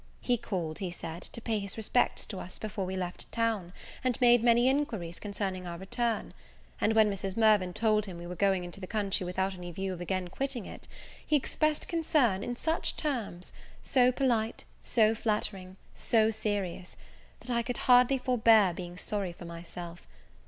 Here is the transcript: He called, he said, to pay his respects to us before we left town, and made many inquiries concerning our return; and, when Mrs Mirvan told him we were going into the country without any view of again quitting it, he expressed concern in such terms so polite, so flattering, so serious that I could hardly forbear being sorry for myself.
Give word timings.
He 0.19 0.35
called, 0.35 0.79
he 0.79 0.89
said, 0.89 1.21
to 1.31 1.41
pay 1.41 1.59
his 1.59 1.77
respects 1.77 2.25
to 2.25 2.39
us 2.39 2.57
before 2.57 2.87
we 2.87 2.95
left 2.95 3.31
town, 3.31 3.71
and 4.03 4.19
made 4.19 4.43
many 4.43 4.67
inquiries 4.67 5.19
concerning 5.19 5.67
our 5.67 5.77
return; 5.77 6.33
and, 6.81 6.93
when 6.93 7.11
Mrs 7.11 7.37
Mirvan 7.37 7.71
told 7.71 8.07
him 8.07 8.17
we 8.17 8.25
were 8.25 8.33
going 8.35 8.63
into 8.63 8.79
the 8.79 8.87
country 8.87 9.23
without 9.27 9.53
any 9.53 9.71
view 9.71 9.93
of 9.93 10.01
again 10.01 10.27
quitting 10.29 10.65
it, 10.65 10.87
he 11.23 11.35
expressed 11.35 11.87
concern 11.87 12.41
in 12.41 12.55
such 12.55 12.97
terms 12.97 13.53
so 13.83 14.11
polite, 14.11 14.65
so 14.81 15.13
flattering, 15.13 15.77
so 15.93 16.31
serious 16.31 16.97
that 17.41 17.51
I 17.51 17.61
could 17.61 17.77
hardly 17.85 18.17
forbear 18.17 18.73
being 18.73 18.97
sorry 18.97 19.33
for 19.33 19.45
myself. 19.45 20.07